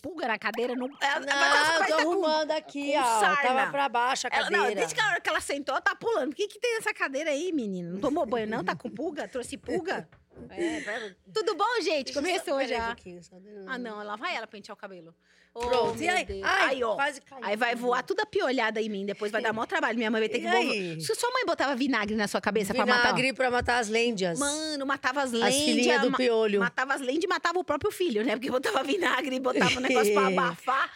[0.00, 0.88] Pulga na cadeira, não.
[1.00, 3.20] Ela, Não, parece eu que tô tá com- arrumando aqui, com ó.
[3.20, 3.42] sarna.
[3.42, 4.66] Tava pra baixo a Ela, cadeira.
[4.68, 6.30] não, desde que a hora que ela sentou, ela tá pulando.
[6.32, 7.90] O que, que tem nessa cadeira aí, menina?
[7.90, 8.62] Não tomou banho, não?
[8.64, 9.26] Tá com pulga?
[9.26, 10.08] Trouxe pulga?
[10.50, 12.04] É, Tudo bom, gente?
[12.04, 12.94] deixa eu só- Começou um já.
[12.94, 13.20] de-
[13.66, 15.12] Ah, não, lá vai ela pentear o cabelo.
[15.58, 16.24] Oh, Pronto, e aí?
[16.26, 16.40] Deus.
[16.44, 16.94] Ai, ó.
[16.96, 17.42] quase caiu.
[17.42, 19.96] Aí vai voar tudo a piolhada em mim, depois vai dar maior trabalho.
[19.96, 21.00] Minha mãe vai ter que aí?
[21.00, 23.02] Se sua mãe botava vinagre na sua cabeça pra matar.
[23.14, 24.38] Vinagre pra matar as lêndias.
[24.38, 25.54] Mano, matava as as lendas.
[25.54, 26.60] filhinhas do piolho.
[26.60, 28.32] Matava as lendas e matava o próprio filho, né?
[28.36, 30.90] Porque botava vinagre e botava um negócio pra abafar.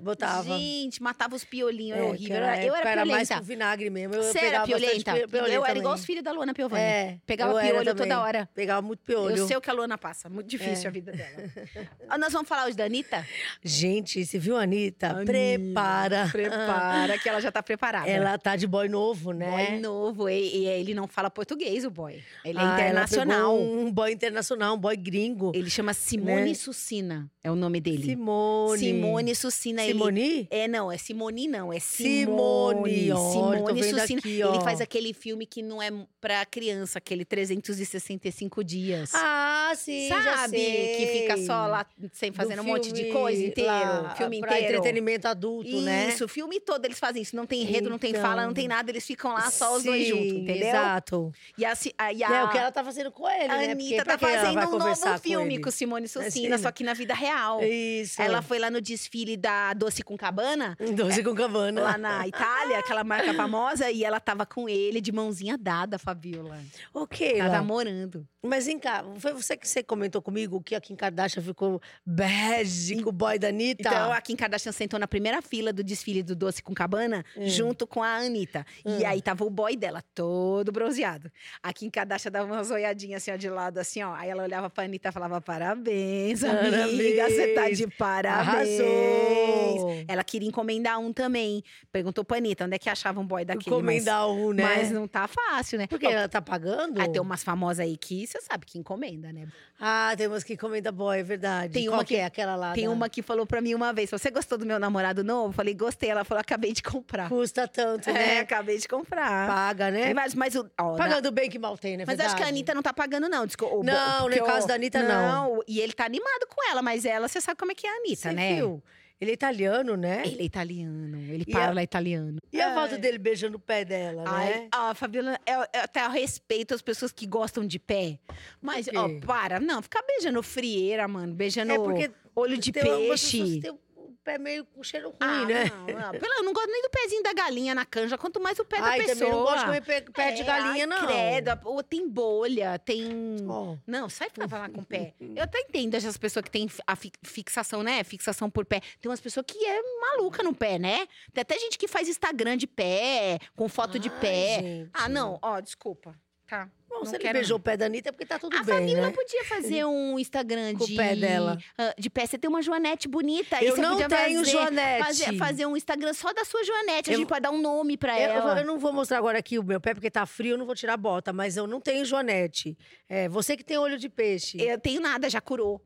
[0.00, 0.58] Botava.
[0.58, 2.36] Gente, matava os piolinhos, É, era horrível.
[2.40, 4.14] cara, Eu era, era mais com vinagre mesmo.
[4.14, 5.12] Eu Você era piolenta?
[5.14, 5.80] pi- piolenta eu era também.
[5.82, 6.82] igual os filhos da Luana Piovani.
[6.82, 7.18] É.
[7.26, 8.08] Pegava eu era piolho também.
[8.08, 8.48] toda hora.
[8.54, 9.36] Pegava muito piolho.
[9.36, 10.28] Eu sei o que a Luana passa.
[10.28, 10.88] Muito difícil É.
[10.88, 12.18] a vida dela.
[12.18, 13.26] Nós vamos falar hoje da Anitta?
[13.62, 13.83] Gente,
[14.24, 15.22] você viu Anitta?
[15.24, 16.28] Prepara.
[16.30, 18.08] Prepara, que ela já tá preparada.
[18.08, 19.50] Ela tá de boy novo, né?
[19.50, 20.28] Boy novo.
[20.28, 22.22] E, e ele não fala português, o boy.
[22.44, 23.58] Ele é Ah, internacional.
[23.58, 25.52] Um boy internacional, um boy gringo.
[25.54, 26.54] Ele chama Simone Né?
[26.54, 27.30] Sucina.
[27.42, 28.02] É o nome dele.
[28.04, 28.78] Simone.
[28.78, 29.82] Simone Sucina.
[29.82, 30.48] ele- Simoni?
[30.50, 31.72] É, não, é Simone, não.
[31.72, 33.10] É Simone, Simone.
[33.10, 34.18] tô Simone Sucina.
[34.20, 34.40] aqui.
[34.40, 35.90] Ele faz aquele filme que não é
[36.20, 39.10] pra criança, aquele 365 dias.
[39.14, 40.56] Ah, sim, Sabe?
[40.56, 43.42] Que fica só lá sem Do fazendo um monte de coisa
[43.82, 44.02] inteiro.
[44.02, 44.76] lá, filme pra inteiro.
[44.78, 46.08] entretenimento adulto, né?
[46.08, 47.34] Isso, o filme todo eles fazem isso.
[47.36, 48.22] Não tem enredo, não tem Então.
[48.22, 48.90] fala, não tem nada.
[48.90, 50.68] Eles ficam lá só os dois Sim, juntos, entendeu?
[50.68, 51.32] Exato.
[51.58, 53.70] E a, a, e a, É o que ela tá fazendo com ele, a né?
[53.72, 55.62] Anitta Porque pra tá fazendo um novo filme ele?
[55.62, 57.62] com Simone Sucina, só que na vida real.
[57.62, 58.20] Isso.
[58.20, 61.80] Ela foi lá no desfile da Doce com Cabana, Doce com cabana.
[61.82, 66.58] lá na Itália, aquela marca famosa, e ela tava com ele de mãozinha dada, Fabiola.
[66.92, 68.26] Ok, Tá namorando.
[68.42, 73.02] Mas vem cá, foi você que você comentou comigo que a Kim Kardashian ficou bad
[73.02, 73.63] com o boy da Anitta?
[73.70, 77.86] Então, a Kim Kardashian sentou na primeira fila do desfile do Doce com Cabana, junto
[77.86, 78.66] com a Anitta.
[78.84, 79.06] E Hum.
[79.06, 81.30] aí tava o boy dela, todo bronzeado.
[81.62, 84.14] A Kim Kardashian dava umas olhadinhas assim, ó, de lado, assim, ó.
[84.14, 88.80] Aí ela olhava pra Anitta e falava, parabéns, amiga, você tá de parabéns.
[88.80, 90.04] Arrasou.
[90.08, 91.62] Ela queria encomendar um também.
[91.92, 93.74] Perguntou pra Anitta, onde é que achava um boy daquele?
[93.74, 94.62] Encomendar um, né?
[94.62, 95.86] Mas, mas não tá fácil, né?
[95.86, 97.00] Porque ela tá pagando?
[97.00, 99.46] Aí tem umas famosas aí que você sabe que encomenda, né?
[99.80, 101.72] Ah, tem umas que encomenda boy, é verdade.
[101.72, 102.72] Tem Qual uma que que- é aquela lá?
[102.74, 105.48] Tem da- uma que falou pra mim uma vez: Você gostou do meu namorado novo?
[105.48, 106.08] Eu falei, gostei.
[106.10, 107.28] Ela falou, acabei de comprar.
[107.28, 108.38] Custa tanto, É, né?
[108.40, 109.48] acabei de comprar.
[109.48, 110.14] Paga, né?
[110.14, 112.04] Mas, mas, o- ó, na- Pagando bem que mal tem, né?
[112.06, 113.44] mas acho que a Anitta não tá pagando, não.
[113.46, 115.60] Desculpa, Não, no o- caso da Anitta, não.
[115.66, 117.96] E ele tá animado com ela, mas ela, você sabe como é que é a
[117.96, 118.54] Anitta, Você né?
[118.56, 118.82] viu?
[119.20, 120.22] Ele é italiano, né?
[120.26, 122.38] Ele é italiano, ele E fala italiano.
[122.52, 122.74] E a Ai.
[122.74, 124.68] foto dele beijando o pé dela, Ai, né?
[124.74, 128.18] ó, Fabiola, eu, eu até respeito as pessoas que gostam de pé.
[128.60, 129.60] Mas, ó, para.
[129.60, 131.32] Não, ficar beijando frieira, mano.
[131.34, 133.60] Beijando É porque olho de peixe.
[133.70, 133.93] o
[134.24, 135.64] pé meio com cheiro ruim, Ah, né?
[135.66, 136.14] não, não.
[136.38, 138.86] Eu não gosto nem do pezinho da galinha na canja, quanto mais o pé da
[138.88, 139.16] Ai, pessoa.
[139.18, 141.06] também não gosto de comer pé, pé de É, galinha, ai, não.
[141.06, 143.06] Credo, ou tem bolha, tem.
[143.48, 143.76] Ó.
[143.86, 145.14] Não, sai pra falar com o pé.
[145.36, 148.02] Eu até entendo essas pessoas que têm a fi- fixação, né?
[148.02, 148.80] Fixação por pé.
[149.00, 151.06] Tem umas pessoas que é maluca no pé, né?
[151.32, 154.54] Tem até gente que faz Instagram de pé, com foto de Ai, pé.
[154.62, 154.90] gente.
[154.94, 156.14] Ah, não, ó, desculpa.
[156.46, 156.68] Tá.
[156.94, 157.60] Bom, não se ele beijou não.
[157.60, 159.12] o pé da Anitta é porque tá tudo A bem, Fabíola né?
[159.12, 160.94] podia fazer um Instagram Com o de.
[160.96, 161.58] pé dela.
[161.76, 162.24] ah, de pé.
[162.26, 163.62] Você tem uma Joanete bonita.
[163.62, 164.08] Eu não tenho
[164.40, 165.04] fazer, Joanete.
[165.04, 167.10] Fazer, fazer um Instagram só da sua Joanete.
[167.10, 168.60] A Eu- gente pode dar um nome pra Eu, ela.
[168.60, 170.74] eu não vou mostrar agora aqui o meu pé, porque tá frio, eu não vou
[170.74, 171.32] tirar a bota.
[171.32, 172.78] Mas eu não tenho joanete.
[173.08, 174.56] É, você que tem olho de peixe.
[174.60, 175.80] Eu tenho nada, já curou.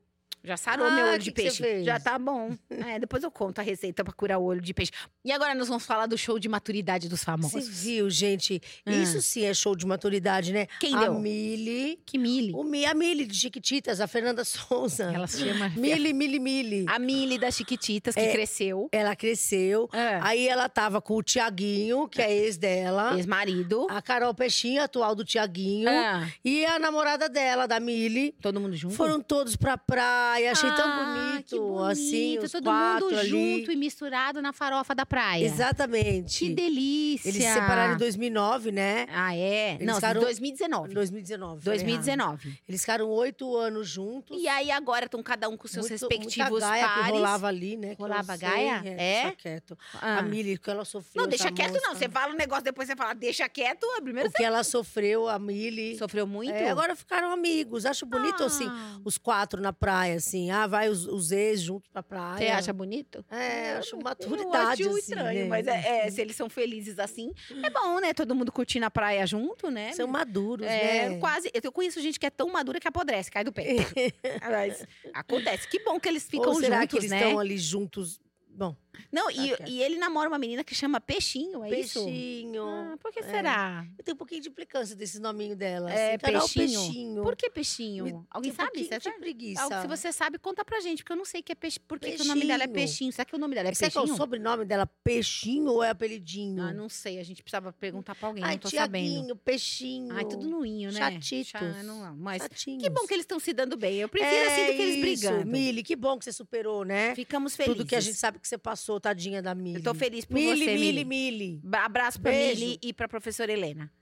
[0.48, 1.84] Já sarou Ah, meu olho de você peixe.
[1.84, 2.56] Já tá bom.
[2.70, 4.90] É, depois eu conto a receita pra curar o olho de peixe.
[5.22, 7.68] E agora nós vamos falar do show de maturidade dos Você famosos.
[7.68, 8.60] viu, gente?
[8.86, 8.90] Ah.
[8.90, 10.66] Isso sim é show de maturidade, né?
[10.80, 11.14] Quem a deu?
[11.18, 12.00] Mili.
[12.06, 12.52] Que Mili.
[12.54, 15.04] O Mi, a Mili de Chiquititas, a Fernanda Souza.
[15.14, 15.68] Ela se chama.
[15.76, 16.86] Mili, Mili, Mili.
[16.88, 18.32] A Mili das Chiquititas, que É.
[18.32, 18.88] cresceu.
[18.90, 19.88] Ela cresceu.
[19.92, 20.18] É.
[20.22, 23.14] Aí ela tava com o Tiaguinho, que é ex dela.
[23.16, 23.86] Ex-marido.
[23.90, 25.88] A Carol Peixinho, atual do Tiaguinho.
[25.90, 28.34] Ah, E a namorada dela, da Mili.
[28.40, 28.94] todo mundo junto?
[28.94, 30.37] Foram todos pra praia.
[30.46, 31.48] Achei tão Ah, bonito.
[31.48, 31.84] que bonito.
[31.84, 33.28] Assim, os todo quatro mundo ali.
[33.28, 35.44] junto e misturado na farofa da praia.
[35.44, 36.38] Exatamente.
[36.40, 37.28] Que delícia.
[37.28, 39.06] Eles se separaram em 2009, né?
[39.10, 39.74] Ah, é?
[39.74, 40.90] Eles Não, ficaram- 2019.
[40.90, 41.62] Em 2019.
[41.62, 41.88] falei errado.
[41.88, 42.60] 2019.
[42.68, 44.36] Eles ficaram oito anos juntos.
[44.40, 47.04] E aí agora estão cada um com seus Muito- respectivos gaia pares.
[47.06, 47.94] que rolava ali, né?
[47.98, 48.82] Rolava sei, gaia?
[48.84, 49.22] É?
[49.22, 49.78] Deixa quieto.
[50.00, 50.18] Ah.
[50.18, 51.22] A Mili, que ela sofreu.
[51.22, 51.94] Não, deixa quieto não.
[51.94, 53.84] Você fala um negócio, depois você fala, deixa quieto.
[53.96, 55.96] A primeira O que ela sofreu, a Mili.
[55.96, 56.52] sofreu muito?
[56.52, 57.86] É, agora ficaram amigos.
[57.86, 58.46] Acho bonito, Ah.
[58.46, 58.68] assim,
[59.04, 60.50] os quatro na praia, assim.
[60.50, 62.38] Ah, vai os, os ex juntos pra praia.
[62.38, 63.24] Você acha bonito?
[63.30, 65.48] É, acho Eu maturidade, acho assim, estranho, né?
[65.48, 67.32] mas é, é, se eles são felizes assim,
[67.62, 68.12] é bom, né?
[68.12, 69.92] Todo mundo curtindo a praia junto, né?
[69.92, 71.18] São maduros, É, né?
[71.18, 71.50] quase.
[71.62, 73.64] Eu conheço gente que é tão madura que apodrece, cai do pé.
[74.50, 75.68] Mas acontece.
[75.68, 77.22] Que bom que eles ficam Ou será juntos, que eles né?
[77.22, 78.20] estão ali juntos?
[78.50, 78.76] Bom,
[79.12, 79.68] Não, e, quieto.
[79.68, 82.04] e ele namora uma menina que chama Peixinho, é isso?
[82.04, 82.64] Peixinho.
[82.66, 83.22] Ah, por que É.
[83.22, 83.86] será?
[83.98, 85.92] Eu tenho um pouquinho de implicância desse nominho dela.
[85.92, 86.80] É, assim, Peixinho?
[86.82, 87.22] Peixinho.
[87.22, 88.04] Por que Peixinho?
[88.04, 88.82] Me- Alguém um sabe?
[88.82, 89.18] de sabe?
[89.18, 89.62] preguiça.
[89.62, 91.78] Algo que você sabe, conta pra gente, porque eu não sei que é peixe.
[91.80, 92.74] Por que, que o nome dela é Peixinho.
[92.88, 93.12] Peixinho?
[93.12, 94.16] Será que o nome dela é Será que é o Peixinho?
[94.16, 96.62] sobrenome dela Peixinho ou é apelidinho?
[96.62, 97.18] Ah, não sei.
[97.18, 99.36] A gente precisava perguntar pra alguém, Ai, não tô sabendo.
[99.36, 100.14] Peixinho.
[100.14, 100.98] Ai, tudo noinho, né?
[100.98, 101.48] Chatitos.
[101.48, 102.82] Chá, não, mas Chatinhos.
[102.82, 103.96] que bom que eles estão se dando bem.
[103.96, 105.46] Eu prefiro assim do que eles É brigando.
[105.46, 107.14] Mili, que bom que você superou, né?
[107.14, 107.76] Ficamos felizes.
[107.78, 109.76] Tudo que a gente sabe que você passou, tadinha da Mili.
[109.76, 111.60] Eu tô feliz por Mili, você, Mili, Mili.
[111.60, 111.60] Mili.
[111.74, 112.60] Abraço pra Beijo.
[112.60, 113.92] Mili e pra professora Helena.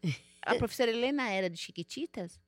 [0.42, 2.38] A professora Helena era de Chiquititas?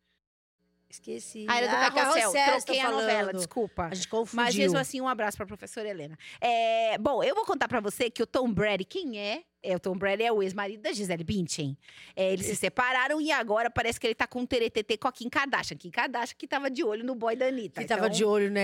[0.90, 1.44] Esqueci.
[1.48, 2.30] Ah, era do Ah, Carrossel.
[2.30, 3.88] você Troquei a novela, desculpa.
[3.90, 4.42] A gente confundiu.
[4.44, 6.16] Mas mesmo assim, um abraço pra professora Helena.
[6.40, 9.42] É, bom, eu vou contar pra você que o Tom Brady, quem é?
[9.62, 11.76] É, o Tom Brady é o ex-marido da Gisele Bündchen.
[12.14, 15.12] É, eles se separaram e agora parece que ele tá com um teretetê com a
[15.12, 15.76] Kim Kardashian.
[15.76, 17.80] Kim Kardashian que tava de olho no boy da Anitta.
[17.80, 18.60] que tava Então, de olho, né?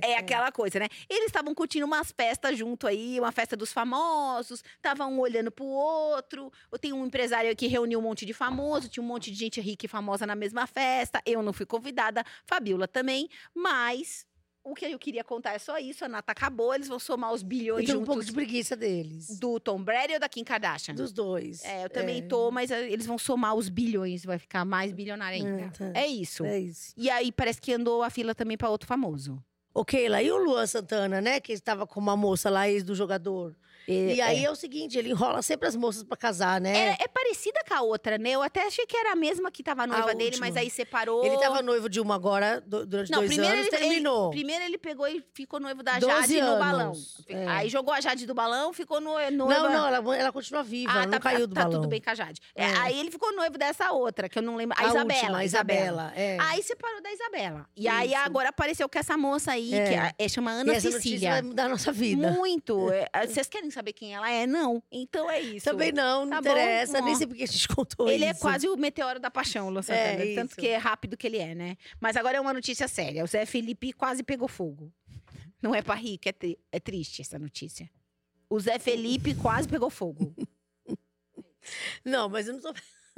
[0.02, 0.86] É aquela coisa, né?
[1.10, 5.64] Eles estavam curtindo umas festas junto aí, uma festa dos famosos, estavam um olhando pro
[5.66, 6.52] outro.
[6.70, 9.60] Eu tenho um empresário que reuniu um monte de famoso, tinha um monte de gente
[9.60, 11.20] rica e famosa na mesma festa.
[11.26, 14.24] Eu não fui convidada, Fabiola também, mas
[14.64, 16.04] o que eu queria contar é só isso.
[16.04, 18.76] A Nata acabou, eles vão somar os Eu bilhões tenho um juntos pouco de preguiça
[18.76, 19.38] deles.
[19.38, 20.94] do Tom Brady ou da Kim Kardashian?
[20.94, 21.64] Dos dois.
[21.64, 25.38] É, eu também tô, mas eh, eles vão somar os bilhões, vai ficar mais bilionário
[25.44, 25.62] ainda.
[25.62, 25.92] É, tá.
[25.94, 26.44] É isso.
[26.44, 26.92] É isso.
[26.96, 29.42] E aí parece que andou a fila também pra outro famoso.
[29.74, 31.38] Ok, lá e o Luan Santana, né?
[31.40, 33.54] Que estava com uma moça lá, ex do jogador.
[33.88, 34.50] E, aí é.
[34.50, 36.96] o seguinte, ele enrola sempre as moças pra casar, né?
[37.00, 38.30] É, é parecida com a outra, né?
[38.30, 41.24] Eu até achei que era a mesma que tava noiva dele, mas aí separou.
[41.24, 44.26] Ele tava noivo de uma agora, do- durante Não, dois primeiro anos, ele, terminou.
[44.30, 46.86] ele- primeiro ele pegou e ficou noivo da 12 Jade no balão.
[46.88, 47.46] anos, é.
[47.48, 49.30] Aí jogou a Jade do balão, ficou no, noiva.
[49.30, 51.80] Não, não, ela, ela continua viva, ela Ah, não tá, caiu do tá balão.
[51.80, 52.40] tudo bem com a Jade.
[52.54, 52.76] É, É.
[52.78, 54.76] aí ele ficou noivo dessa outra, que eu não lembro.
[54.78, 55.14] A, A Isabela.
[55.22, 56.12] última, a Isabela.
[56.14, 56.36] É.
[56.40, 57.66] Aí separou da Isabela.
[57.76, 58.18] E aí Isso.
[58.18, 59.88] agora apareceu com essa moça aí, É.
[59.88, 61.30] que é, é, chama Ana e essa notícia Cecília.
[61.30, 62.30] vai mudar a nossa vida.
[62.32, 62.88] Muito.
[63.12, 64.46] É, Vocês querem saber quem ela é?
[64.46, 64.82] Não.
[64.90, 65.64] Então é isso.
[65.64, 66.50] Também não, não Tá bom?
[66.50, 67.00] interessa.
[67.00, 67.16] Nem Ó.
[67.16, 68.40] sei porque a gente contou Ele é isso.
[68.40, 70.34] quase o meteoro da paixão, Luan É, Santana.
[70.34, 70.60] tanto isso.
[70.60, 71.76] que é rápido que ele é, né?
[72.00, 73.22] Mas agora é uma notícia séria.
[73.24, 74.92] O Zé Felipe quase pegou fogo.
[75.62, 77.90] Não é pra rir, que é, tri- é triste essa notícia.
[78.50, 80.34] O Zé Felipe quase pegou fogo.
[82.04, 82.72] Não, mas eu não tô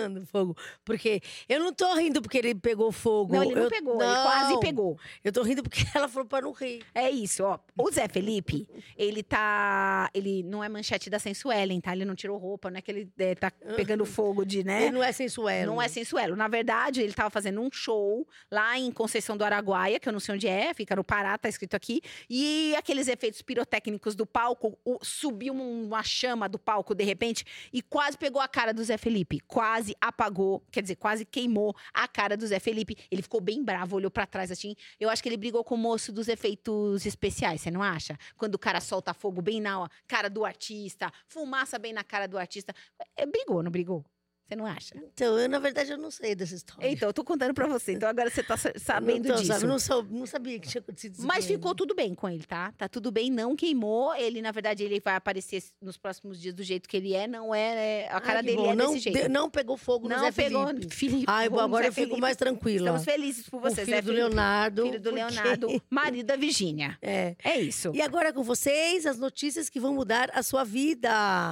[0.09, 0.57] pegando fogo.
[0.85, 3.35] Porque eu não tô rindo porque ele pegou fogo.
[3.35, 4.61] Não, ele não Eu- pegou, ele quase não.
[4.61, 4.99] pegou.
[5.25, 6.83] Eu tô rindo porque ela falou pra não rir.
[6.95, 7.59] É isso, ó.
[7.79, 10.11] O Zé Felipe, ele tá.
[10.15, 11.93] Ele não é manchete da Sensuelen, tá?
[11.93, 14.83] Ele não tirou roupa, não é que ele é, tá pegando fogo de, né?
[14.85, 15.67] Ele não é sensuelo.
[15.67, 16.37] Não é sensuelo.
[16.37, 20.21] Na verdade, ele tava fazendo um show lá em Conceição do Araguaia, que eu não
[20.21, 22.01] sei onde é, fica no Pará, tá escrito aqui.
[22.29, 27.45] E aqueles efeitos pirotécnicos do palco, o- subiu um- uma chama do palco de repente
[27.73, 29.41] e quase pegou a cara do Zé Felipe.
[29.41, 32.97] Quase apagou, quer dizer, quase queimou a cara do Zé Felipe.
[33.11, 34.75] Ele ficou bem bravo, olhou pra trás assim.
[34.99, 38.19] Eu acho que ele brigou com o moço dos efeitos especiais, você não acha?
[38.37, 42.39] Quando o cara solta fogo bem na cara do artista, fumaça bem na cara do
[42.39, 42.75] artista.
[43.17, 44.05] É, brigou, não brigou?
[44.51, 44.95] Você não acha?
[44.97, 46.91] Então, eu, na verdade, eu não sei dessa história.
[46.91, 47.93] Então, eu tô contando pra você.
[47.93, 49.53] Então, agora você tá sa- sabendo não tô, disso.
[49.53, 49.67] sabe?
[49.67, 52.73] Não, sou, não sabia que tinha acontecido isso Mas ficou tudo bem com ele, tá?
[52.77, 54.13] Tá tudo bem, não queimou.
[54.17, 57.29] Ele, na verdade, ele vai aparecer nos próximos dias do jeito que ele é.
[57.29, 57.61] Não é.
[58.07, 58.73] é- A Ai, cara que dele bom.
[58.73, 59.23] é não, desse jeito.
[59.23, 60.95] de- não pegou fogo no não Zé pegou Felipe.
[60.97, 61.25] Felipe.
[61.29, 62.21] Ai, bom, Zé agora eu fico Felipe.
[62.21, 62.87] mais tranquila.
[62.87, 64.21] Estamos felizes por você, o filho Zé do Felipe.
[64.25, 64.83] Leonardo.
[64.83, 66.99] Filho do porque- Leonardo, marido da Virgínia.
[67.01, 67.37] É.
[67.45, 67.93] É isso.
[67.95, 71.09] E agora com vocês, as notícias que vão mudar a sua vida.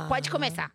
[0.09, 0.73] Pode começar.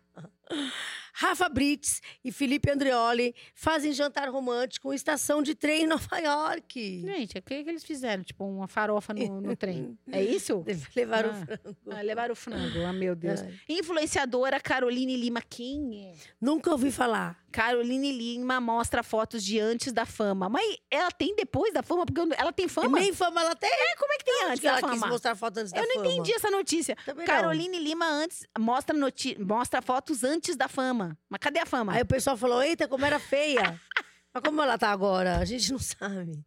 [1.16, 7.00] Rafa Brits e Felipe Andreoli fazem jantar romântico em estação de trem em Nova York.
[7.02, 8.24] Gente, o que, que eles fizeram?
[8.24, 9.96] Tipo, uma farofa no, no trem.
[10.10, 10.62] É isso?
[10.66, 11.34] Deve levar o Ah.
[11.34, 11.76] frango.
[11.90, 12.80] Ah, levaram o frango.
[12.84, 13.40] Ah, meu Deus.
[13.68, 15.40] Influenciadora Caroline Lima.
[15.40, 16.14] Quem é?
[16.40, 17.43] Nunca ouvi falar.
[17.54, 20.48] Caroline Lima mostra fotos de antes da fama.
[20.48, 22.04] Mas ela tem depois da fama?
[22.04, 22.98] Porque não- ela tem fama?
[22.98, 23.70] Nem fama ela tem.
[23.70, 24.92] É, como é que tem Onde antes que da ela fama?
[24.94, 26.06] quis mostrar foto antes da Eu não fama?
[26.08, 26.96] entendi essa notícia.
[27.06, 27.32] Também não.
[27.32, 31.16] Caroline Lima antes mostra, noti- mostra fotos antes da fama.
[31.28, 31.92] Mas cadê a fama?
[31.92, 33.80] Aí o pessoal falou, eita, como era feia.
[34.34, 35.38] Mas como ela tá agora?
[35.38, 36.44] A gente não sabe.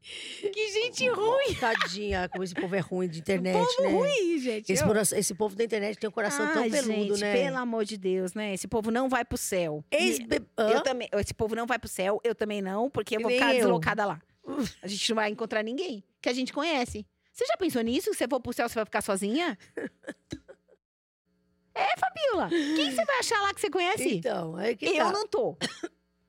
[0.53, 1.56] Que gente ruim.
[1.58, 3.89] Tadinha, como esse povo é ruim de internet, Povo né?
[3.94, 4.74] ruim, gente.
[4.74, 7.34] Esse, Eu- cora- esse povo da internet tem um coração tão Ai, peludo, gente, né?
[7.34, 8.53] pelo amor de Deus, né?
[8.53, 9.86] Esse povo não vai pro céu.
[9.89, 13.32] Ex eu também, esse povo não vai pro céu, eu também não, porque eu vou
[13.32, 13.62] ficar eu.
[13.62, 14.22] deslocada lá.
[14.84, 17.06] A gente não vai encontrar ninguém que a gente conhece.
[17.32, 18.12] Você já pensou nisso?
[18.12, 19.58] Se você for pro céu, você vai ficar sozinha?
[21.79, 22.50] É, Fabiola.
[22.50, 24.15] Quem você vai achar lá que você conhece?
[24.15, 25.12] Então, aí que eu tá.
[25.12, 25.56] não tô.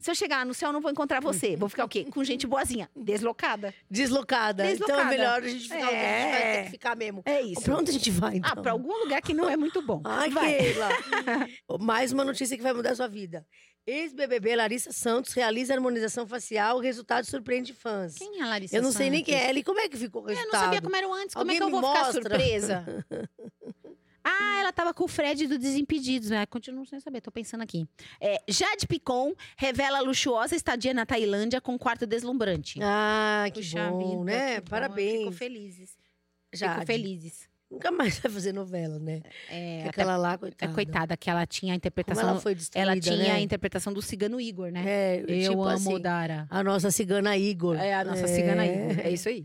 [0.00, 1.56] Se eu chegar no céu, eu não vou encontrar você.
[1.56, 2.04] Vou ficar o quê?
[2.10, 2.88] Com gente boazinha.
[2.94, 3.74] Deslocada.
[3.90, 4.62] Deslocada.
[4.70, 5.10] Então é Deslocada.
[5.10, 6.62] melhor a gente ficar onde a gente vai ter É.
[6.64, 7.22] que ficar mesmo.
[7.24, 7.62] É isso.
[7.62, 8.50] Pra onde a gente vai, então?
[8.52, 10.00] Ah, pra algum lugar que não é muito bom.
[10.04, 10.56] Ai, vai.
[10.56, 10.88] Keila.
[11.80, 13.44] Mais uma notícia que vai mudar a sua vida.
[13.86, 16.76] Ex-BBB Larissa Santos realiza harmonização facial.
[16.76, 18.14] O resultado surpreende fãs.
[18.16, 19.46] Quem é a Larissa Eu não sei nem quem Santos?
[19.46, 19.58] é ela.
[19.58, 20.52] E como é que ficou o Eu resultado?
[20.52, 21.34] não sabia como era antes.
[21.34, 22.20] Como é Alguém que eu vou ficar mostra?
[22.22, 22.84] surpresa?
[24.56, 26.46] Ah, ela tava com o Fred do Desimpedidos, né?
[26.46, 27.86] Continuo sem saber, tô pensando aqui.
[28.20, 32.78] É, Jade Picon revela luxuosa estadia na Tailândia com quarto deslumbrante.
[32.82, 34.54] Ah, que Puxa bom, vida, né?
[34.56, 35.18] que bom, Parabéns.
[35.18, 35.98] Ficou felizes.
[36.52, 36.72] Já.
[36.72, 37.48] Ficou felizes.
[37.70, 39.20] Nunca mais vai fazer novela, né?
[39.50, 40.72] É, Porque até- aquela lá, é, coitada.
[40.72, 42.28] coitada, que ela tinha a Como interpretação.
[42.30, 43.30] ela foi destruída, ela tinha né?
[43.32, 44.82] a interpretação do cigano Igor, né?
[44.86, 46.46] É, Eu tipo amo assim, Dara.
[46.48, 47.76] a nossa cigana Igor.
[47.76, 48.98] É a nossa cigana Igor.
[49.04, 49.44] É isso aí.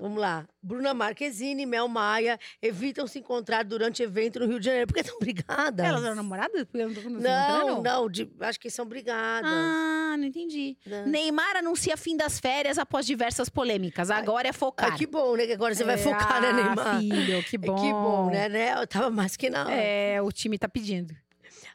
[0.00, 0.46] Vamos lá.
[0.62, 4.86] Bruna Marquezine e Mel Maia evitam se encontrar durante evento no Rio de Janeiro.
[4.86, 5.84] Por que estão brigadas?
[5.86, 6.64] Elas eram namoradas?
[6.64, 9.50] Porque não Não, não, de- acho que são brigadas.
[9.52, 10.78] Ah, não entendi.
[10.86, 11.04] né?
[11.06, 14.10] Neymar anuncia fim das férias após diversas polêmicas.
[14.10, 14.94] Agora é focar.
[14.94, 15.46] Ah, que bom, né?
[15.46, 16.98] Que agora você vai É, focar, né, ah, Neymar?
[17.00, 17.74] filho, que bom.
[17.76, 18.48] Que bom, né?
[18.48, 18.74] né?
[18.80, 19.74] Eu tava mais que na hora.
[19.74, 21.14] É, o time tá pedindo.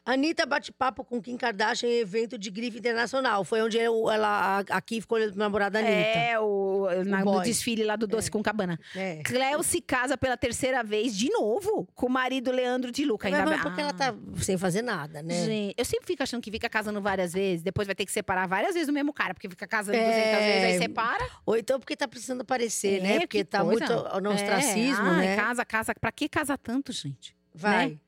[0.06, 3.42] Anitta bate papo com Kim Kardashian em evento de grife internacional.
[3.42, 5.92] Foi onde eu- ela, a- aqui ficou a namorada Anitta.
[5.94, 8.78] É, o, na- no desfile lá do Doce com Cabana.
[8.94, 9.20] É.
[9.24, 13.26] Cleo se casa pela terceira vez, de novo, com o marido Leandro de Luca.
[13.26, 13.92] Ainda Mas, bem- mas porque ela Ah.
[13.94, 15.44] tá sem fazer nada, né?
[15.44, 18.46] Gente, eu sempre fico achando que fica casando várias vezes, depois vai ter que separar
[18.46, 20.04] várias vezes o mesmo cara, porque fica casando É.
[20.06, 21.26] 200 vezes, aí separa.
[21.44, 23.20] Ou então porque tá precisando aparecer, É, né?
[23.20, 23.84] Porque que tá coisa.
[23.86, 25.36] muito no É, ostracismo, ai, né?
[25.36, 25.92] Casa, casa.
[26.00, 27.34] Pra que casar tanto, gente?
[27.52, 27.98] Vai.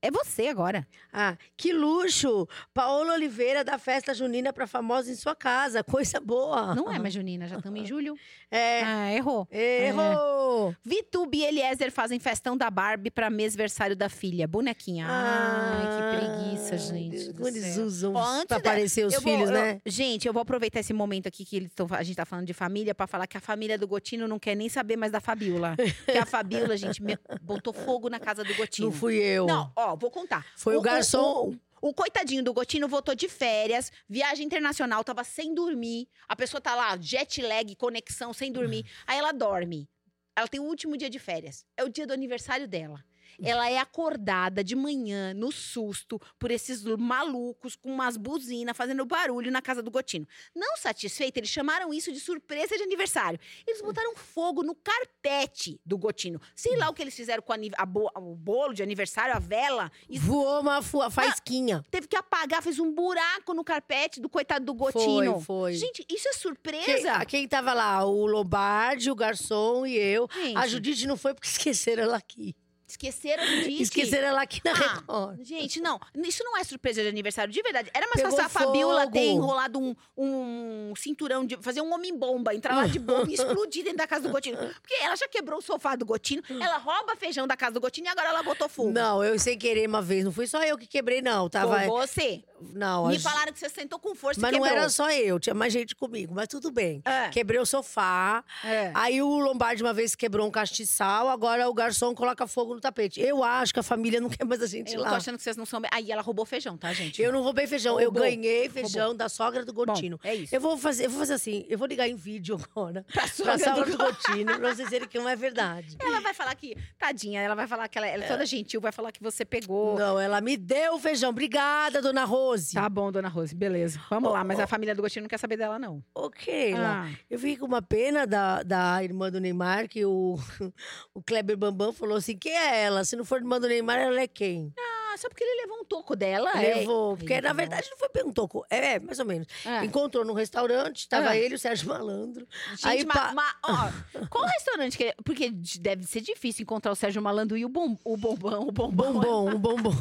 [0.00, 0.86] É você agora.
[1.12, 2.46] Ah, que luxo!
[2.72, 5.82] Paola Oliveira dá festa junina pra famosa em sua casa.
[5.82, 6.72] Coisa boa.
[6.74, 8.14] Não é mais junina, já estamos em julho.
[8.50, 8.82] É.
[8.84, 9.48] Ah, errou.
[9.50, 10.74] Errou!
[10.84, 14.46] Vitube e Eliezer fazem festão da Barbie pra mêsversário da filha.
[14.46, 15.06] Bonequinha.
[15.08, 17.32] Ai, que preguiça, gente.
[17.32, 17.84] Como eles céu.
[17.84, 19.80] usam Ó, antes pra da- aparecer os Eu vou- filhos, eu- né?
[19.84, 22.54] Gente, eu vou aproveitar esse momento aqui que eles tão, a gente tá falando de
[22.54, 25.74] família pra falar que a família do Gotino não quer nem saber mais da Fabiola.
[26.06, 28.86] Porque a Fabiola, gente, me- botou fogo na casa do Gotino.
[28.88, 29.46] Não fui eu.
[29.46, 30.46] Não, ó, vou contar.
[30.56, 31.56] Foi o, garçom.
[31.80, 36.08] O, o coitadinho do Gotino voltou de férias, viagem internacional, tava sem dormir.
[36.28, 38.84] A pessoa tá lá, jet lag, conexão, sem dormir.
[39.06, 39.88] Aí ela dorme.
[40.36, 41.66] Ela tem o último dia de férias.
[41.76, 43.04] É o dia do aniversário dela.
[43.42, 49.50] Ela é acordada de manhã, no susto, por esses malucos com umas buzinas fazendo barulho
[49.50, 50.26] na casa do Gotino.
[50.54, 53.38] Não satisfeita, eles chamaram isso de surpresa de aniversário.
[53.66, 56.40] Eles botaram fogo no carpete do Gotino.
[56.54, 59.38] Sei lá o que eles fizeram com a a bo- o bolo de aniversário, a
[59.38, 59.90] vela.
[60.08, 60.80] E Voou uma
[61.10, 61.84] faisquinha.
[61.90, 65.40] teve que apagar, fez um buraco no carpete do coitado do Gotino.
[65.40, 65.74] Foi, foi.
[65.74, 67.24] Gente, isso é Quem, surpresa.
[67.26, 68.04] quem tava lá?
[68.04, 70.28] O Lombardi, o garçom e eu.
[70.32, 72.54] Gente, A Judite não foi porque esqueceram ela aqui.
[72.88, 73.82] Esqueceram Judite.
[73.82, 74.72] Esqueceram ela aqui na
[75.08, 75.34] Ah.
[75.40, 76.00] Gente, não.
[76.24, 77.90] Isso não é surpresa de aniversário, de verdade.
[77.94, 82.74] Era mais fácil a Fabiola ter enrolado um, um cinturão, de fazer um homem-bomba, entrar
[82.74, 84.56] lá de bomba e explodir dentro da casa do Gotino.
[84.56, 88.06] Porque ela já quebrou o sofá do Gotino, ela rouba feijão da casa do Gotino
[88.06, 88.90] e agora ela botou fogo.
[88.90, 90.24] Não, eu sem querer uma vez.
[90.24, 91.48] Não fui só eu que quebrei, não.
[91.48, 91.78] Tava.
[91.80, 92.42] Foi você.
[92.74, 95.38] Não, Me a- falaram que você sentou com força Mas e não era só eu,
[95.38, 97.00] tinha mais gente comigo, mas tudo bem.
[97.04, 97.28] É.
[97.28, 98.42] Quebrei o sofá.
[98.64, 98.90] É.
[98.94, 103.20] Aí o Lombardi uma vez quebrou um castiçal, agora o garçom coloca fogo no tapete.
[103.20, 105.16] Eu acho que a família não quer mais a gente Eu tô lá.
[105.16, 105.80] achando que vocês não são.
[105.92, 107.20] Aí ela roubou feijão, tá, gente?
[107.20, 108.22] Eu não roubei feijão, eu Roubou.
[108.22, 110.18] ganhei feijão da sogra do Bom, Gotino.
[110.24, 110.54] é isso.
[110.54, 113.28] Eu vou fazer, eu vou fazer assim, eu vou ligar em vídeo agora Pra pra
[113.30, 115.96] sogra sogra do do Gotino, pra vocês verem que não é verdade.
[116.00, 118.92] Ela vai falar que, tadinha, ela vai falar que ela, ela é toda gentil, vai
[118.92, 119.98] falar que você pegou.
[119.98, 121.30] Não, ela me deu o feijão.
[121.30, 122.74] Obrigada, dona Rose.
[122.74, 124.00] Tá bom, dona Rose, beleza.
[124.10, 124.62] Vamos Ô, lá, mas ô.
[124.62, 126.02] a família do Gotino não quer saber dela, não.
[126.14, 127.06] Ok, lá.
[127.08, 130.38] Ah, Eu fiquei com uma pena da, da irmã do Neymar, que o,
[131.14, 133.04] o Kleber Bambam falou assim: quem é ela?
[133.04, 134.72] Se não for irmã do Neymar, ela é quem?
[134.78, 136.50] Ah, só porque ele levou um toco dela.
[136.52, 137.16] é- Levou.
[137.16, 138.64] Porque, Ele na verdade, não foi bem um toco.
[138.70, 139.46] É, mais ou menos.
[139.64, 139.84] É.
[139.84, 141.36] Encontrou num restaurante, tava Ah.
[141.36, 142.46] ele e o Sérgio Malandro.
[142.70, 143.90] Gente, Aí mas, pa- mas, ó,
[144.30, 145.14] qual restaurante que ele...
[145.24, 149.12] Porque deve ser difícil encontrar o Sérgio Malandro e o, bom, o Bombão, o Bombom.
[149.14, 149.94] Bombom, um bombom.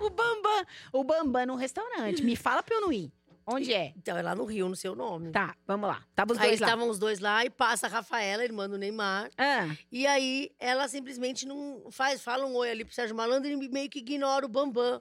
[0.00, 2.22] O Bambam, o Bambam num restaurante.
[2.22, 3.12] Me fala pra eu não ir.
[3.48, 3.92] Onde é?
[3.96, 5.30] Então, é lá no Rio, no seu nome.
[5.30, 6.02] Tá, vamos lá.
[6.16, 6.66] Tava os Aí dois lá.
[6.66, 9.30] estavam os dois lá e passa a Rafaela, irmã do Neymar.
[9.38, 13.68] Ah, E aí ela simplesmente não faz, fala um oi ali pro Sérgio Malandro e
[13.68, 15.00] meio que ignora o Bambam.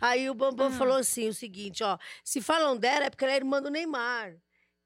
[0.00, 0.70] Aí o Bambam Ah.
[0.70, 4.34] falou assim: o seguinte, ó, se falam dela é porque ela é irmã do Neymar.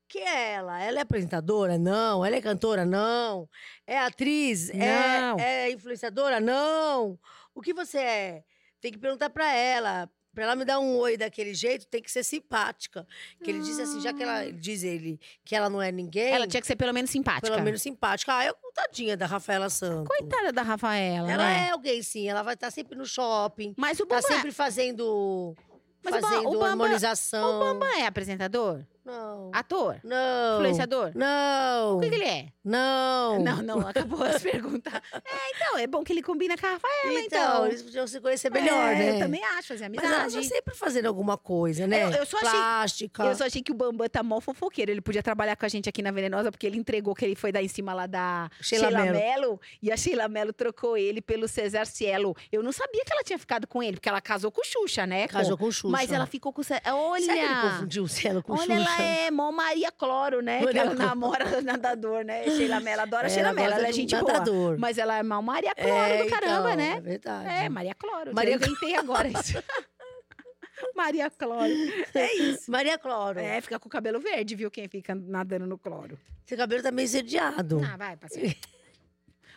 [0.09, 0.81] Que é ela?
[0.81, 1.77] Ela é apresentadora?
[1.77, 2.25] Não.
[2.25, 2.87] Ela é cantora?
[2.87, 3.49] Não.
[3.87, 4.71] É atriz?
[4.71, 4.77] É-
[5.21, 5.39] Não.
[5.39, 6.39] É, influenciadora?
[6.41, 7.19] Não.
[7.55, 8.45] O que você é?
[8.81, 10.09] Tem que perguntar pra ela.
[10.37, 13.07] Pra ela me dar um oi daquele jeito, tem que ser simpática.
[13.43, 16.47] Que ele disse assim, já que ela diz ele que ela não é ninguém, ela
[16.47, 17.51] tinha que ser pelo menos simpática.
[17.51, 18.37] pelo menos simpática.
[18.37, 20.07] Ah, eu tadinha da Rafaela Santos.
[20.15, 21.69] Coitada da Rafaela, Ela né?
[21.69, 22.29] é alguém, sim.
[22.29, 23.73] Ela vai estar sempre no shopping.
[23.79, 25.57] Mas o Tá Bambam, sempre fazendo.
[26.05, 27.57] Mas fazendo o Bambam- harmonização.
[27.57, 28.85] o Bambam é apresentador?
[29.07, 29.51] Não.
[29.55, 29.97] Ator?
[30.05, 30.57] Não.
[30.61, 31.13] Influenciador?
[31.15, 31.97] Não.
[31.97, 32.47] O que, que ele é?
[32.65, 33.39] Não.
[33.47, 34.93] Não, não, acabou as perguntas.
[34.93, 37.67] É, então, é bom que ele combina com a Rafaela, Então, então.
[37.67, 39.15] eles podiam se conhecer melhor, É, né?
[39.17, 40.47] Eu também acho, fazer Mas elas amizade.
[40.49, 42.05] sempre fazendo alguma coisa, né?
[42.05, 43.23] Eu- eu só achei- Plástica.
[43.25, 44.91] Eu só achei que o Bambam tá mó fofoqueiro.
[44.91, 47.53] Ele podia trabalhar com a gente aqui na Venenosa, porque ele entregou que ele foi
[47.53, 49.19] dar em cima lá da Sheila Sheila, Mello.
[49.19, 49.61] Mello.
[49.81, 52.35] E a Sheila Mello trocou ele pelo Cesar Cielo.
[52.51, 55.07] Eu não sabia que ela tinha ficado com ele, porque ela casou com o Xuxa,
[55.07, 55.29] né?
[55.29, 55.67] Casou com...
[55.67, 55.89] o Xuxa.
[55.89, 56.83] Mas ela ficou com o Cesar.
[56.95, 57.25] Olha!
[57.25, 58.75] Será que ele confundiu o Cielo com o Xuxa?
[59.03, 60.61] Ela é mó Maria Cloro, né?
[60.61, 61.09] Maria que ela Cloro.
[61.09, 62.45] namora nadador, né?
[62.45, 63.75] Sheila Mello adora É, Sheila Mello.
[63.75, 64.33] Ela é gente boa.
[64.33, 64.79] nadador.
[64.79, 66.93] Mas ela é mal Maria Cloro É, do caramba, então, né?
[66.97, 67.49] É verdade.
[67.49, 68.35] É, Maria Cloro.
[68.35, 69.53] Maria Eu inventei agora isso.
[70.95, 71.73] Maria Cloro.
[72.15, 72.71] É isso.
[72.71, 73.39] Maria Cloro.
[73.39, 74.71] É, fica com o cabelo verde, viu?
[74.71, 76.19] Quem fica nadando no cloro.
[76.45, 77.81] Seu cabelo tá meio sediado.
[77.85, 78.55] Ah, vai, passeio.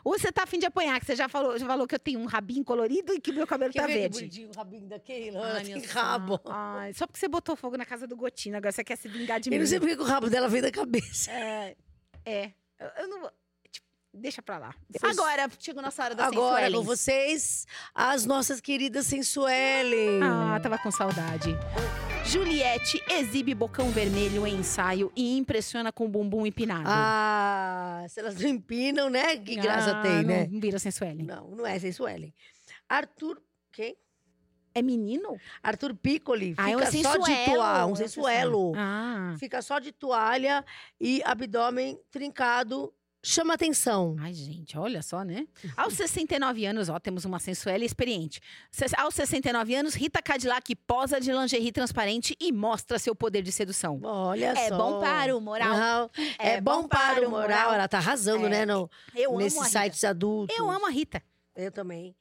[0.04, 2.20] Ou você tá afim de apanhar, que você já falou, já falou que eu tenho
[2.20, 4.46] um rabinho colorido e que meu cabelo Quer tá ver verde.
[4.46, 5.36] o rabinho daquele?
[5.38, 6.40] Ai, Ela meu tem rabo.
[6.46, 9.40] Ai, só porque você botou fogo na casa do Gotinho, agora você quer se vingar
[9.40, 9.60] de Eu mim.
[9.60, 11.32] não sei porque que o rabo dela veio da cabeça.
[11.32, 11.76] É,
[12.26, 12.52] é.
[12.80, 13.32] Eu, eu não vou.
[13.72, 14.76] tipo, deixa pra lá.
[14.90, 20.22] Vocês- Agora chegou nossa hora da Agora, com vocês, as nossas queridas sensuelen.
[20.24, 21.50] Ah, tava com saudade.
[22.26, 26.84] Juliette exibe bocão vermelho em ensaio e impressiona com o bumbum empinado.
[26.88, 29.36] Ah, se elas não empinam, né?
[29.38, 30.48] Que graça Ah, tem, não né?
[30.52, 31.26] Vira sensuelen.
[31.26, 32.34] Não, não é sensuelen.
[32.88, 33.96] Arthur, quem?
[34.76, 35.38] É menino?
[35.64, 37.56] Arthur Piccoli Ah, é um fica só de sensuelo.
[37.56, 38.74] toalha, um É sensuelo.
[38.76, 39.36] Ah.
[39.40, 40.64] Fica só de toalha
[41.02, 42.94] e abdômen trincado.
[43.22, 44.16] Chama atenção.
[44.20, 45.46] Ai, gente, olha só, né?
[45.76, 48.40] Aos 69 anos, ó, temos uma sensuela experiente.
[48.72, 53.52] Ses- Aos 69 anos, Rita Cadillac posa de lingerie transparente e mostra seu poder de
[53.52, 54.00] sedução.
[54.04, 54.78] Olha É só.
[54.78, 56.10] bom para o moral.
[56.38, 57.74] É, bom para o moral.
[57.74, 58.66] Ela tá arrasando, É, né?
[58.66, 59.70] No, Eu amo a nesses Rita.
[59.84, 60.58] sites adultos.
[60.58, 61.22] Eu amo a Rita.
[61.56, 62.16] Eu também.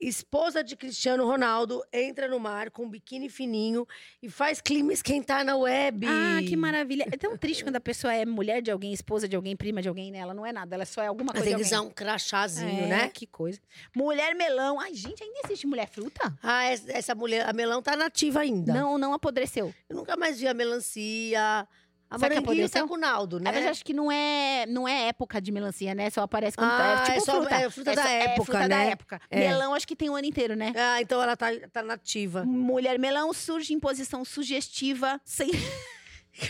[0.00, 3.86] Esposa de Cristiano Ronaldo entra no mar com um biquíni fininho
[4.22, 6.06] e faz clima esquentar na web.
[6.06, 7.06] Ah, que maravilha.
[7.12, 9.88] É tão triste quando a pessoa é mulher de alguém, esposa de alguém, prima de
[9.88, 10.18] alguém, né?
[10.18, 12.86] Ela não é nada, ela só é alguma coisa tem que usar um crachazinho, É,
[12.86, 13.08] né?
[13.10, 13.60] Que coisa.
[13.94, 14.80] Mulher melão.
[14.80, 16.34] Ai, gente, ainda existe mulher fruta?
[16.42, 18.72] Ah, es- essa mulher, a melão tá nativa ainda.
[18.72, 19.74] Não, não apodreceu.
[19.88, 21.68] Eu nunca mais vi a melancia.
[22.10, 22.88] A Será que moranguinho tá apodreceu?
[22.88, 23.44] com o Naldo, né?
[23.44, 26.10] Na verdade, acho que não é, não é época de melancia, né?
[26.10, 27.54] Só aparece quando Ah, é tipo é só- fruta.
[27.54, 28.90] é fruta da só- época, fruta da né?
[28.90, 29.20] época.
[29.30, 29.38] É.
[29.38, 30.72] Melão, acho que tem o ano inteiro, né?
[30.76, 32.44] Ah, então ela tá, tá nativa.
[32.44, 35.50] Mulher melão surge em posição sugestiva, sem.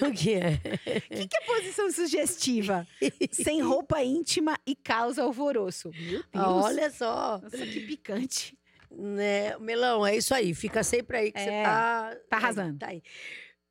[0.06, 0.60] O que é?
[1.24, 2.86] O que é posição sugestiva?
[3.32, 5.90] sem roupa íntima e causa alvoroço.
[5.98, 6.64] Meu Deus.
[6.64, 7.38] Olha só.
[7.42, 8.56] Nossa, que picante.
[8.90, 10.54] Né, melão, é isso aí.
[10.54, 12.16] Fica sempre aí que você É, tá.
[12.28, 12.78] tá arrasando.
[12.78, 13.02] Tá aí.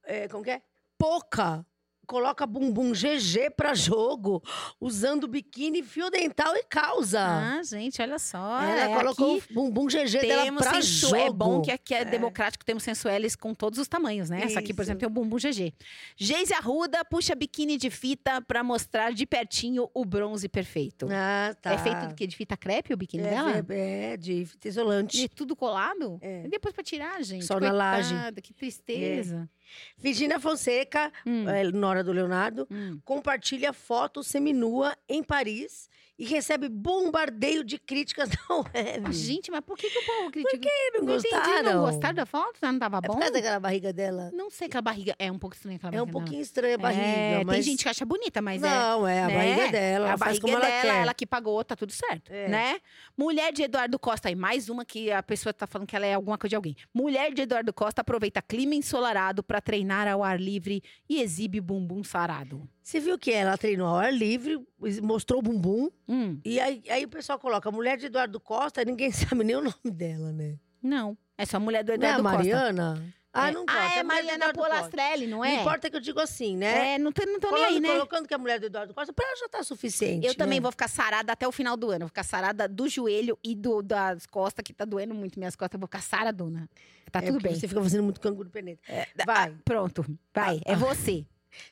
[0.06, 0.62] É, como que é?
[0.98, 1.64] Pouca.
[2.10, 4.42] Coloca bumbum GG pra jogo,
[4.82, 7.20] usando biquíni, fio dental e causa.
[7.22, 8.60] Ah, gente, olha só.
[8.64, 11.10] Ela é, colocou aqui o bumbum GG dela pra sensu...
[11.10, 11.16] jogo.
[11.16, 12.06] É bom que aqui é, É.
[12.06, 14.42] democrático, temos sensueles com todos os tamanhos, né?
[14.42, 14.90] Essa aqui, por Isso.
[14.92, 15.72] exemplo, tem o bumbum GG.
[16.18, 21.08] Geise Arruda puxa biquíni de fita pra mostrar de pertinho o bronze perfeito.
[21.12, 21.74] Ah, tá.
[21.74, 22.26] É feito do quê?
[22.26, 23.66] De fita crepe o biquíni é, dela?
[23.70, 25.16] É, é, de fita isolante.
[25.16, 26.18] De tudo colado?
[26.24, 26.46] É.
[26.46, 27.46] E depois pra tirar, gente.
[27.46, 28.16] Só na laje.
[28.16, 29.48] Coitada, Que tristeza.
[30.00, 31.64] Virginia Fonseca, Hum, é,
[32.00, 33.00] nora do Leonardo, hum.
[33.04, 39.14] compartilha foto seminua em Paris e recebe bombardeio de críticas na web.
[39.14, 40.58] Gente, mas por que, que o povo critica?
[40.92, 41.74] Por não não entendi, gostaram?
[41.74, 42.60] não gostaram da foto?
[42.62, 43.14] Não tava É bom?
[43.14, 44.30] por causa daquela barriga dela.
[44.34, 46.78] Não sei, aquela barriga é um pouco estranha aquela É um barriga pouquinho estranha a
[46.78, 47.56] barriga, É, mas...
[47.56, 48.70] Tem gente que acha bonita, mas é.
[48.70, 49.34] não, é, a né?
[49.36, 51.02] barriga dela, ela a barriga ela dela, quer.
[51.04, 52.50] ela que pagou, tá tudo certo, É.
[52.50, 52.80] né?
[53.18, 56.14] Mulher de Eduardo Costa, e mais uma que a pessoa tá falando que ela é
[56.16, 56.76] alguma coisa de alguém.
[56.94, 62.04] Mulher de Eduardo Costa aproveita clima ensolarado pra treinar ao ar livre e exibe bumbum
[62.04, 62.68] sarado.
[62.82, 64.60] Você viu que ela treinou ao ar livre,
[65.04, 69.12] mostrou o bumbum, Hum, e aí, aí o pessoal coloca mulher de Eduardo Costa, ninguém
[69.14, 70.58] sabe nem o nome dela, né?
[70.82, 72.38] não, é só mulher do Não é a Eduardo Costa.
[72.38, 73.14] Mariana?
[73.32, 73.52] Ah, É.
[73.52, 73.80] não importa.
[73.80, 74.60] Ah, é a mulher do Mariana Eduardo.
[74.60, 75.54] Polastrelli, não é?
[75.54, 76.96] Não importa que eu digo assim, né?
[76.96, 77.90] É, não tô, não tô nem Colocando, aí, né?
[77.92, 80.26] colocando que é mulher do Eduardo Costa, pra ela já tá suficiente.
[80.26, 80.64] Eu também né?
[80.64, 82.00] vou ficar sarada até o final do ano.
[82.00, 85.76] Vou ficar sarada do joelho e do, das costas, que tá doendo muito minhas costas.
[85.76, 86.68] Eu vou ficar saradona.
[87.12, 87.54] Tá É tudo bem.
[87.54, 88.82] Você fica fazendo muito canguru peneta.
[89.24, 89.56] Vai.
[89.64, 90.58] Pronto, vai.
[90.66, 90.78] Ah, É ah.
[90.78, 91.24] você.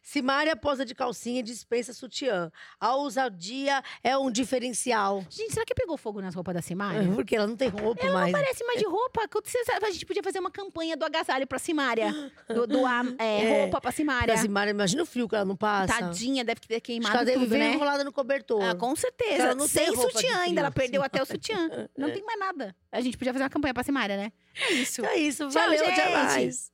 [0.02, 2.52] Simária posa de calcinha e dispensa sutiã.
[2.80, 5.24] A ousadia é um diferencial.
[5.30, 7.02] Gente, será que pegou fogo nas roupas da Simária?
[7.16, 8.32] Porque ela não tem roupa Ela mais.
[8.32, 9.24] não parece mais de roupa.
[9.24, 12.12] Aconteceu- A gente podia fazer uma campanha do agasalho pra Simária.
[12.48, 13.62] Do, doar é, É.
[13.62, 14.34] roupa pra Simária.
[14.34, 15.94] Pra Simária, imagina o frio que ela não passa.
[16.00, 17.74] Tadinha, deve ter queimado ela deve tudo, vir né?
[17.74, 18.64] enrolada no cobertor.
[18.64, 19.44] Ah, com certeza.
[19.44, 20.62] Ela não tem Sem roupa sutiã ainda.
[20.62, 21.58] Ela perdeu até o sutiã.
[21.98, 22.76] Não tem mais nada.
[22.92, 24.32] A gente podia fazer uma campanha pra Simária, né?
[24.56, 25.06] É isso.
[25.06, 26.00] É isso, valeu, gente.
[26.00, 26.72] até mais.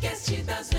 [0.00, 0.77] podcast das